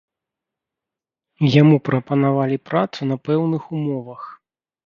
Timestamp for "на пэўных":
3.11-3.63